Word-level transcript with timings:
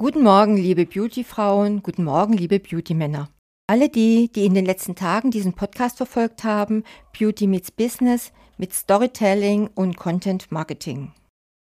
Guten 0.00 0.22
Morgen, 0.22 0.56
liebe 0.56 0.86
Beautyfrauen, 0.86 1.82
guten 1.82 2.04
Morgen, 2.04 2.32
liebe 2.32 2.58
Beautymänner. 2.58 3.28
Alle 3.66 3.90
die, 3.90 4.32
die 4.32 4.46
in 4.46 4.54
den 4.54 4.64
letzten 4.64 4.94
Tagen 4.94 5.30
diesen 5.30 5.52
Podcast 5.52 5.98
verfolgt 5.98 6.42
haben, 6.42 6.84
Beauty 7.12 7.46
meets 7.46 7.70
Business 7.70 8.32
mit 8.56 8.72
Storytelling 8.72 9.68
und 9.74 9.98
Content 9.98 10.50
Marketing. 10.50 11.12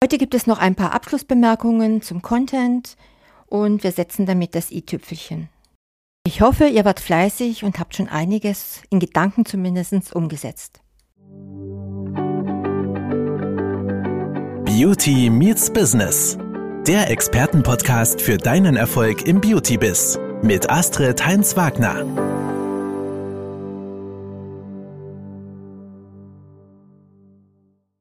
Heute 0.03 0.17
gibt 0.17 0.33
es 0.33 0.47
noch 0.47 0.57
ein 0.57 0.73
paar 0.73 0.95
Abschlussbemerkungen 0.95 2.01
zum 2.01 2.23
Content 2.23 2.97
und 3.45 3.83
wir 3.83 3.91
setzen 3.91 4.25
damit 4.25 4.55
das 4.55 4.71
i-Tüpfelchen. 4.71 5.49
Ich 6.25 6.41
hoffe, 6.41 6.65
ihr 6.65 6.85
wart 6.85 7.01
fleißig 7.01 7.63
und 7.63 7.77
habt 7.77 7.95
schon 7.95 8.07
einiges 8.07 8.81
in 8.89 8.99
Gedanken 8.99 9.45
zumindest 9.45 10.11
umgesetzt. 10.11 10.81
Beauty 14.65 15.29
meets 15.29 15.71
Business. 15.71 16.35
Der 16.87 17.09
Expertenpodcast 17.09 18.21
für 18.21 18.37
deinen 18.37 18.75
Erfolg 18.75 19.25
im 19.25 19.39
Beauty-Biss 19.39 20.19
mit 20.41 20.69
Astrid 20.69 21.25
Heinz-Wagner. 21.25 22.05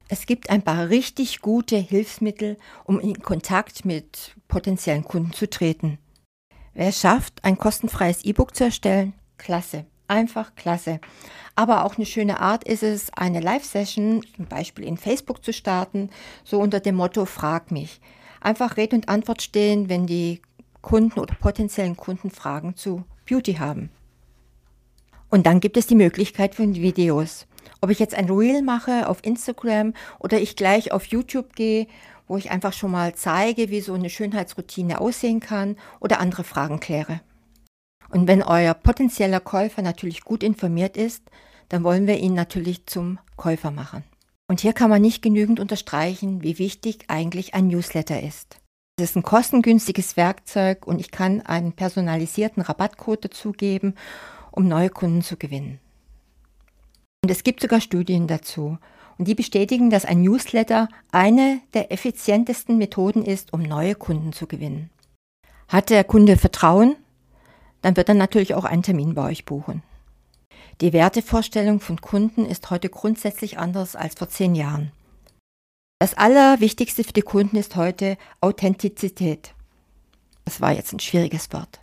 Es 0.08 0.26
gibt 0.26 0.50
ein 0.50 0.62
paar 0.62 0.88
richtig 0.88 1.42
gute 1.42 1.76
Hilfsmittel, 1.76 2.56
um 2.82 2.98
in 2.98 3.22
Kontakt 3.22 3.84
mit 3.84 4.34
potenziellen 4.48 5.04
Kunden 5.04 5.32
zu 5.32 5.48
treten. 5.48 5.98
Wer 6.74 6.88
es 6.88 7.00
schafft, 7.00 7.44
ein 7.44 7.58
kostenfreies 7.58 8.24
E-Book 8.24 8.56
zu 8.56 8.64
erstellen, 8.64 9.12
klasse, 9.38 9.86
einfach 10.08 10.56
klasse. 10.56 10.98
Aber 11.54 11.84
auch 11.84 11.98
eine 11.98 12.06
schöne 12.06 12.40
Art 12.40 12.64
ist 12.64 12.82
es, 12.82 13.12
eine 13.12 13.38
Live-Session 13.38 14.26
zum 14.34 14.46
Beispiel 14.46 14.86
in 14.86 14.96
Facebook 14.96 15.44
zu 15.44 15.52
starten, 15.52 16.10
so 16.42 16.58
unter 16.58 16.80
dem 16.80 16.96
Motto 16.96 17.26
Frag 17.26 17.70
mich. 17.70 18.00
Einfach 18.42 18.76
Rede 18.76 18.96
und 18.96 19.08
Antwort 19.08 19.40
stehen, 19.40 19.88
wenn 19.88 20.06
die 20.06 20.42
Kunden 20.80 21.20
oder 21.20 21.34
potenziellen 21.34 21.96
Kunden 21.96 22.30
Fragen 22.30 22.76
zu 22.76 23.04
Beauty 23.26 23.54
haben. 23.54 23.90
Und 25.30 25.46
dann 25.46 25.60
gibt 25.60 25.76
es 25.76 25.86
die 25.86 25.94
Möglichkeit 25.94 26.54
von 26.54 26.74
Videos. 26.74 27.46
Ob 27.80 27.90
ich 27.90 27.98
jetzt 27.98 28.14
ein 28.14 28.28
Reel 28.28 28.62
mache 28.62 29.08
auf 29.08 29.24
Instagram 29.24 29.94
oder 30.18 30.40
ich 30.40 30.56
gleich 30.56 30.92
auf 30.92 31.06
YouTube 31.06 31.54
gehe 31.54 31.86
wo 32.32 32.38
ich 32.38 32.50
einfach 32.50 32.72
schon 32.72 32.92
mal 32.92 33.14
zeige, 33.14 33.68
wie 33.68 33.82
so 33.82 33.92
eine 33.92 34.08
Schönheitsroutine 34.08 35.02
aussehen 35.02 35.40
kann 35.40 35.76
oder 36.00 36.18
andere 36.18 36.44
Fragen 36.44 36.80
kläre. 36.80 37.20
Und 38.08 38.26
wenn 38.26 38.42
euer 38.42 38.72
potenzieller 38.72 39.40
Käufer 39.40 39.82
natürlich 39.82 40.22
gut 40.22 40.42
informiert 40.42 40.96
ist, 40.96 41.22
dann 41.68 41.84
wollen 41.84 42.06
wir 42.06 42.18
ihn 42.18 42.32
natürlich 42.32 42.86
zum 42.86 43.18
Käufer 43.36 43.70
machen. 43.70 44.04
Und 44.52 44.60
hier 44.60 44.74
kann 44.74 44.90
man 44.90 45.00
nicht 45.00 45.22
genügend 45.22 45.60
unterstreichen, 45.60 46.42
wie 46.42 46.58
wichtig 46.58 47.06
eigentlich 47.08 47.54
ein 47.54 47.68
Newsletter 47.68 48.22
ist. 48.22 48.60
Es 48.98 49.04
ist 49.04 49.16
ein 49.16 49.22
kostengünstiges 49.22 50.18
Werkzeug 50.18 50.86
und 50.86 51.00
ich 51.00 51.10
kann 51.10 51.40
einen 51.40 51.72
personalisierten 51.72 52.62
Rabattcode 52.62 53.24
dazugeben, 53.24 53.94
um 54.50 54.68
neue 54.68 54.90
Kunden 54.90 55.22
zu 55.22 55.38
gewinnen. 55.38 55.80
Und 57.24 57.30
es 57.30 57.44
gibt 57.44 57.62
sogar 57.62 57.80
Studien 57.80 58.26
dazu. 58.26 58.76
Und 59.16 59.26
die 59.26 59.34
bestätigen, 59.34 59.88
dass 59.88 60.04
ein 60.04 60.20
Newsletter 60.20 60.90
eine 61.12 61.62
der 61.72 61.90
effizientesten 61.90 62.76
Methoden 62.76 63.24
ist, 63.24 63.54
um 63.54 63.62
neue 63.62 63.94
Kunden 63.94 64.34
zu 64.34 64.46
gewinnen. 64.46 64.90
Hat 65.68 65.88
der 65.88 66.04
Kunde 66.04 66.36
Vertrauen, 66.36 66.96
dann 67.80 67.96
wird 67.96 68.10
er 68.10 68.16
natürlich 68.16 68.54
auch 68.54 68.66
einen 68.66 68.82
Termin 68.82 69.14
bei 69.14 69.30
euch 69.30 69.46
buchen. 69.46 69.82
Die 70.82 70.92
Wertevorstellung 70.92 71.78
von 71.78 72.00
Kunden 72.00 72.44
ist 72.44 72.68
heute 72.70 72.88
grundsätzlich 72.88 73.56
anders 73.56 73.94
als 73.94 74.16
vor 74.16 74.28
zehn 74.28 74.56
Jahren. 74.56 74.90
Das 76.00 76.14
Allerwichtigste 76.14 77.04
für 77.04 77.12
die 77.12 77.22
Kunden 77.22 77.56
ist 77.56 77.76
heute 77.76 78.16
Authentizität. 78.40 79.54
Das 80.44 80.60
war 80.60 80.72
jetzt 80.72 80.92
ein 80.92 80.98
schwieriges 80.98 81.52
Wort. 81.52 81.78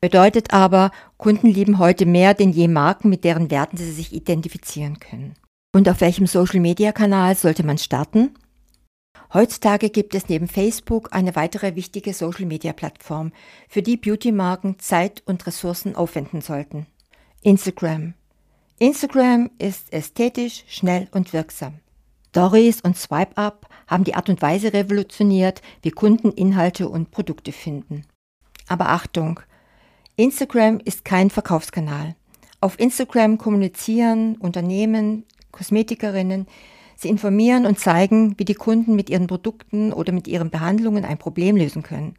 Bedeutet 0.00 0.52
aber, 0.52 0.92
Kunden 1.16 1.48
lieben 1.48 1.80
heute 1.80 2.06
mehr 2.06 2.34
denn 2.34 2.52
je 2.52 2.68
Marken, 2.68 3.08
mit 3.08 3.24
deren 3.24 3.50
Werten 3.50 3.78
sie 3.78 3.90
sich 3.90 4.12
identifizieren 4.12 5.00
können. 5.00 5.34
Und 5.74 5.88
auf 5.88 6.00
welchem 6.00 6.28
Social-Media-Kanal 6.28 7.34
sollte 7.34 7.66
man 7.66 7.78
starten? 7.78 8.38
Heutzutage 9.34 9.90
gibt 9.90 10.14
es 10.14 10.28
neben 10.28 10.46
Facebook 10.46 11.12
eine 11.12 11.34
weitere 11.34 11.74
wichtige 11.74 12.14
Social-Media-Plattform, 12.14 13.32
für 13.68 13.82
die 13.82 13.96
Beauty-Marken 13.96 14.78
Zeit 14.78 15.24
und 15.26 15.48
Ressourcen 15.48 15.96
aufwenden 15.96 16.42
sollten. 16.42 16.86
Instagram. 17.42 18.14
Instagram 18.78 19.50
ist 19.58 19.90
ästhetisch, 19.90 20.64
schnell 20.68 21.08
und 21.12 21.32
wirksam. 21.32 21.80
Stories 22.28 22.82
und 22.82 22.94
Swipe-Up 22.94 23.66
haben 23.86 24.04
die 24.04 24.14
Art 24.14 24.28
und 24.28 24.42
Weise 24.42 24.74
revolutioniert, 24.74 25.62
wie 25.80 25.90
Kunden 25.90 26.30
Inhalte 26.30 26.90
und 26.90 27.10
Produkte 27.10 27.52
finden. 27.52 28.04
Aber 28.68 28.90
Achtung, 28.90 29.40
Instagram 30.16 30.78
ist 30.84 31.06
kein 31.06 31.30
Verkaufskanal. 31.30 32.16
Auf 32.60 32.78
Instagram 32.78 33.38
kommunizieren 33.38 34.36
Unternehmen, 34.36 35.24
Kosmetikerinnen. 35.52 36.46
Sie 36.96 37.08
informieren 37.08 37.64
und 37.64 37.78
zeigen, 37.78 38.38
wie 38.38 38.44
die 38.44 38.52
Kunden 38.52 38.94
mit 38.94 39.08
ihren 39.08 39.26
Produkten 39.26 39.94
oder 39.94 40.12
mit 40.12 40.28
ihren 40.28 40.50
Behandlungen 40.50 41.06
ein 41.06 41.16
Problem 41.16 41.56
lösen 41.56 41.82
können. 41.82 42.14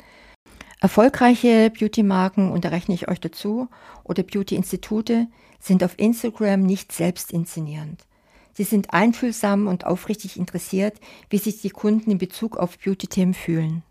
Erfolgreiche 0.80 1.70
Beauty-Marken, 1.70 2.52
und 2.52 2.66
ich 2.66 3.08
euch 3.08 3.20
dazu, 3.20 3.68
oder 4.04 4.24
Beauty-Institute, 4.24 5.28
sind 5.60 5.84
auf 5.84 5.98
Instagram 5.98 6.62
nicht 6.62 6.92
selbst 6.92 7.32
inszenierend. 7.32 8.06
Sie 8.54 8.64
sind 8.64 8.94
einfühlsam 8.94 9.68
und 9.68 9.86
aufrichtig 9.86 10.38
interessiert, 10.38 11.00
wie 11.30 11.38
sich 11.38 11.62
die 11.62 11.70
Kunden 11.70 12.12
in 12.12 12.18
Bezug 12.18 12.58
auf 12.58 12.78
Beauty-Themen 12.80 13.34
fühlen. 13.34 13.84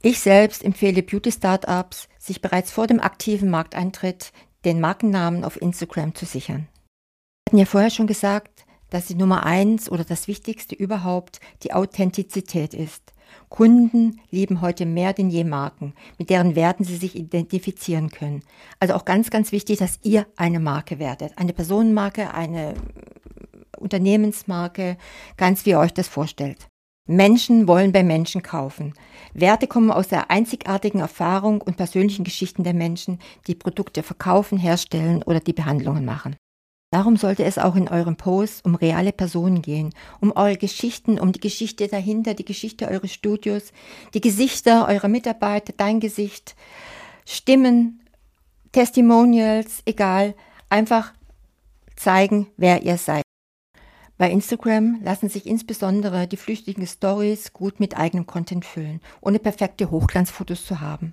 Ich 0.00 0.20
selbst 0.20 0.64
empfehle 0.64 1.02
Beauty-Startups, 1.02 2.08
sich 2.18 2.40
bereits 2.40 2.70
vor 2.70 2.86
dem 2.86 3.00
aktiven 3.00 3.50
Markteintritt 3.50 4.32
den 4.64 4.80
Markennamen 4.80 5.44
auf 5.44 5.60
Instagram 5.60 6.14
zu 6.14 6.24
sichern 6.24 6.68
hatten 7.48 7.56
ja 7.56 7.64
vorher 7.64 7.88
schon 7.88 8.06
gesagt, 8.06 8.66
dass 8.90 9.06
die 9.06 9.14
Nummer 9.14 9.46
eins 9.46 9.90
oder 9.90 10.04
das 10.04 10.28
Wichtigste 10.28 10.74
überhaupt 10.74 11.40
die 11.62 11.72
Authentizität 11.72 12.74
ist. 12.74 13.14
Kunden 13.48 14.20
lieben 14.30 14.60
heute 14.60 14.86
mehr 14.86 15.12
denn 15.12 15.30
je 15.30 15.44
Marken, 15.44 15.94
mit 16.18 16.30
deren 16.30 16.54
Werten 16.56 16.84
sie 16.84 16.96
sich 16.96 17.16
identifizieren 17.16 18.10
können. 18.10 18.42
Also 18.80 18.94
auch 18.94 19.04
ganz, 19.04 19.30
ganz 19.30 19.52
wichtig, 19.52 19.78
dass 19.78 19.98
ihr 20.02 20.26
eine 20.36 20.60
Marke 20.60 20.98
werdet. 20.98 21.36
Eine 21.36 21.52
Personenmarke, 21.52 22.34
eine 22.34 22.74
Unternehmensmarke, 23.76 24.96
ganz 25.36 25.64
wie 25.64 25.70
ihr 25.70 25.78
euch 25.78 25.94
das 25.94 26.08
vorstellt. 26.08 26.68
Menschen 27.06 27.66
wollen 27.66 27.90
bei 27.90 28.02
Menschen 28.02 28.42
kaufen. 28.42 28.92
Werte 29.32 29.66
kommen 29.66 29.90
aus 29.90 30.08
der 30.08 30.30
einzigartigen 30.30 31.00
Erfahrung 31.00 31.62
und 31.62 31.78
persönlichen 31.78 32.22
Geschichten 32.22 32.64
der 32.64 32.74
Menschen, 32.74 33.18
die 33.46 33.54
Produkte 33.54 34.02
verkaufen, 34.02 34.58
herstellen 34.58 35.22
oder 35.22 35.40
die 35.40 35.54
Behandlungen 35.54 36.04
machen. 36.04 36.36
Darum 36.90 37.16
sollte 37.16 37.44
es 37.44 37.58
auch 37.58 37.76
in 37.76 37.88
eurem 37.88 38.16
Post 38.16 38.64
um 38.64 38.74
reale 38.74 39.12
Personen 39.12 39.60
gehen, 39.60 39.94
um 40.20 40.32
eure 40.32 40.56
Geschichten, 40.56 41.20
um 41.20 41.32
die 41.32 41.40
Geschichte 41.40 41.86
dahinter, 41.86 42.32
die 42.32 42.46
Geschichte 42.46 42.88
eures 42.88 43.12
Studios, 43.12 43.72
die 44.14 44.22
Gesichter 44.22 44.88
eurer 44.88 45.08
Mitarbeiter, 45.08 45.74
dein 45.76 46.00
Gesicht, 46.00 46.56
Stimmen, 47.26 48.00
Testimonials, 48.72 49.82
egal, 49.84 50.34
einfach 50.70 51.12
zeigen, 51.94 52.46
wer 52.56 52.82
ihr 52.82 52.96
seid. 52.96 53.22
Bei 54.16 54.30
Instagram 54.30 55.00
lassen 55.02 55.28
sich 55.28 55.46
insbesondere 55.46 56.26
die 56.26 56.38
flüchtigen 56.38 56.86
Stories 56.86 57.52
gut 57.52 57.80
mit 57.80 57.98
eigenem 57.98 58.26
Content 58.26 58.64
füllen, 58.64 59.00
ohne 59.20 59.38
perfekte 59.38 59.90
Hochglanzfotos 59.90 60.64
zu 60.64 60.80
haben. 60.80 61.12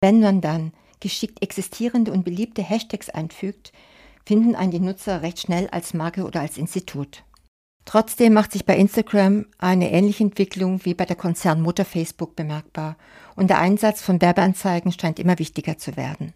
Wenn 0.00 0.20
man 0.20 0.40
dann 0.40 0.72
geschickt 1.00 1.42
existierende 1.42 2.12
und 2.12 2.24
beliebte 2.24 2.62
Hashtags 2.62 3.10
einfügt, 3.10 3.72
finden 4.24 4.54
einen 4.54 4.70
die 4.70 4.80
Nutzer 4.80 5.22
recht 5.22 5.40
schnell 5.40 5.68
als 5.70 5.94
Marke 5.94 6.24
oder 6.24 6.40
als 6.40 6.58
Institut. 6.58 7.24
Trotzdem 7.84 8.32
macht 8.32 8.52
sich 8.52 8.64
bei 8.64 8.76
Instagram 8.76 9.46
eine 9.58 9.90
ähnliche 9.90 10.24
Entwicklung 10.24 10.84
wie 10.84 10.94
bei 10.94 11.04
der 11.04 11.16
Konzernmutter 11.16 11.84
Facebook 11.84 12.36
bemerkbar 12.36 12.96
und 13.34 13.50
der 13.50 13.58
Einsatz 13.58 14.02
von 14.02 14.20
Werbeanzeigen 14.20 14.92
scheint 14.92 15.18
immer 15.18 15.38
wichtiger 15.38 15.78
zu 15.78 15.96
werden. 15.96 16.32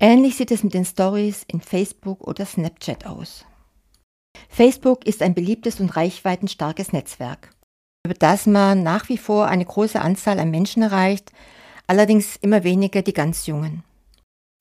Ähnlich 0.00 0.36
sieht 0.36 0.50
es 0.50 0.62
mit 0.62 0.74
den 0.74 0.84
Stories 0.84 1.44
in 1.48 1.60
Facebook 1.60 2.26
oder 2.26 2.44
Snapchat 2.44 3.06
aus. 3.06 3.44
Facebook 4.48 5.06
ist 5.06 5.22
ein 5.22 5.34
beliebtes 5.34 5.80
und 5.80 5.96
reichweitenstarkes 5.96 6.92
Netzwerk, 6.92 7.50
über 8.04 8.14
das 8.14 8.46
man 8.46 8.82
nach 8.82 9.08
wie 9.08 9.18
vor 9.18 9.46
eine 9.46 9.64
große 9.64 10.00
Anzahl 10.00 10.38
an 10.38 10.50
Menschen 10.50 10.82
erreicht, 10.82 11.32
allerdings 11.86 12.36
immer 12.36 12.64
weniger 12.64 13.02
die 13.02 13.14
ganz 13.14 13.46
Jungen. 13.46 13.82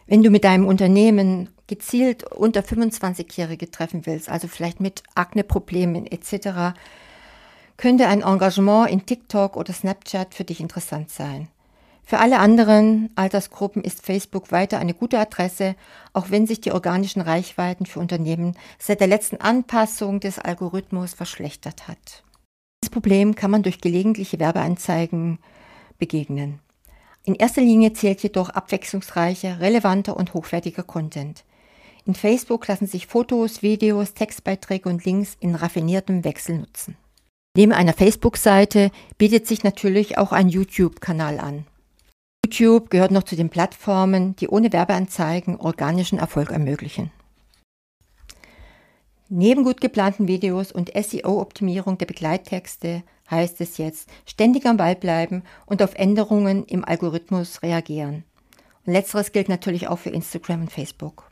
Wenn 0.07 0.21
du 0.21 0.29
mit 0.29 0.43
deinem 0.43 0.67
Unternehmen 0.67 1.49
gezielt 1.67 2.23
unter 2.31 2.61
25-Jährige 2.61 3.71
treffen 3.71 4.05
willst, 4.05 4.29
also 4.29 4.47
vielleicht 4.47 4.79
mit 4.79 5.01
Akneproblemen 5.15 6.05
etc., 6.05 6.77
könnte 7.77 8.07
ein 8.07 8.21
Engagement 8.21 8.89
in 8.89 9.05
TikTok 9.05 9.57
oder 9.57 9.73
Snapchat 9.73 10.33
für 10.33 10.43
dich 10.43 10.61
interessant 10.61 11.09
sein. 11.09 11.49
Für 12.03 12.19
alle 12.19 12.37
anderen 12.37 13.09
Altersgruppen 13.15 13.83
ist 13.83 14.05
Facebook 14.05 14.51
weiter 14.51 14.77
eine 14.77 14.93
gute 14.93 15.17
Adresse, 15.17 15.75
auch 16.13 16.29
wenn 16.29 16.45
sich 16.45 16.61
die 16.61 16.71
organischen 16.71 17.21
Reichweiten 17.21 17.87
für 17.87 17.99
Unternehmen 17.99 18.55
seit 18.77 18.99
der 18.99 19.07
letzten 19.07 19.37
Anpassung 19.37 20.19
des 20.19 20.37
Algorithmus 20.37 21.15
verschlechtert 21.15 21.87
hat. 21.87 22.23
Dieses 22.83 22.91
Problem 22.91 23.33
kann 23.33 23.49
man 23.49 23.63
durch 23.63 23.81
gelegentliche 23.81 24.39
Werbeanzeigen 24.39 25.39
begegnen. 25.97 26.59
In 27.25 27.33
erster 27.33 27.61
Linie 27.61 27.93
zählt 27.93 28.21
jedoch 28.21 28.49
abwechslungsreicher, 28.49 29.59
relevanter 29.59 30.15
und 30.15 30.35
hochwertiger 30.35 30.83
Content. 30.83 31.43
In 32.05 32.13
Facebook 32.13 32.67
lassen 32.67 32.85
sich 32.85 33.07
Fotos, 33.07 33.63
Videos, 33.63 34.13
Textbeiträge 34.13 34.87
und 34.87 35.05
Links 35.05 35.35
in 35.39 35.55
raffiniertem 35.55 36.23
Wechsel 36.23 36.59
nutzen. 36.59 36.95
Neben 37.57 37.71
einer 37.71 37.93
Facebook-Seite 37.93 38.91
bietet 39.17 39.47
sich 39.47 39.63
natürlich 39.63 40.19
auch 40.19 40.33
ein 40.33 40.49
YouTube-Kanal 40.49 41.39
an. 41.39 41.65
YouTube 42.45 42.91
gehört 42.91 43.09
noch 43.09 43.23
zu 43.23 43.35
den 43.35 43.49
Plattformen, 43.49 44.35
die 44.35 44.47
ohne 44.47 44.71
Werbeanzeigen 44.71 45.55
organischen 45.55 46.19
Erfolg 46.19 46.51
ermöglichen. 46.51 47.09
Neben 49.29 49.63
gut 49.63 49.81
geplanten 49.81 50.27
Videos 50.27 50.71
und 50.71 50.91
SEO-Optimierung 50.93 51.97
der 51.97 52.05
Begleittexte 52.05 53.01
heißt 53.29 53.61
es 53.61 53.77
jetzt, 53.77 54.09
ständig 54.25 54.65
am 54.65 54.77
Ball 54.77 54.95
bleiben 54.95 55.43
und 55.65 55.81
auf 55.81 55.95
Änderungen 55.95 56.65
im 56.65 56.85
Algorithmus 56.85 57.61
reagieren. 57.63 58.23
Und 58.85 58.93
letzteres 58.93 59.31
gilt 59.31 59.49
natürlich 59.49 59.87
auch 59.87 59.99
für 59.99 60.09
Instagram 60.11 60.61
und 60.61 60.71
Facebook. 60.71 61.29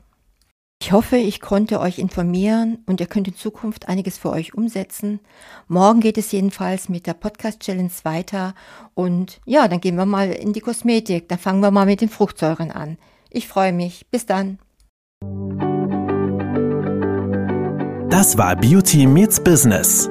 Ich 0.82 0.92
hoffe, 0.92 1.16
ich 1.16 1.40
konnte 1.40 1.80
euch 1.80 1.98
informieren 1.98 2.78
und 2.86 3.00
ihr 3.00 3.06
könnt 3.06 3.28
in 3.28 3.36
Zukunft 3.36 3.88
einiges 3.88 4.18
für 4.18 4.30
euch 4.30 4.52
umsetzen. 4.52 5.20
Morgen 5.66 6.00
geht 6.00 6.18
es 6.18 6.30
jedenfalls 6.30 6.90
mit 6.90 7.06
der 7.06 7.14
Podcast 7.14 7.60
Challenge 7.60 7.90
weiter 8.02 8.54
und 8.92 9.40
ja, 9.46 9.66
dann 9.66 9.80
gehen 9.80 9.96
wir 9.96 10.04
mal 10.04 10.30
in 10.30 10.52
die 10.52 10.60
Kosmetik. 10.60 11.28
Dann 11.28 11.38
fangen 11.38 11.60
wir 11.60 11.70
mal 11.70 11.86
mit 11.86 12.02
den 12.02 12.10
Fruchtsäuren 12.10 12.70
an. 12.70 12.98
Ich 13.30 13.48
freue 13.48 13.72
mich. 13.72 14.06
Bis 14.10 14.26
dann. 14.26 14.58
Das 18.10 18.36
war 18.36 18.54
Beauty 18.54 19.06
Meets 19.06 19.42
Business, 19.42 20.10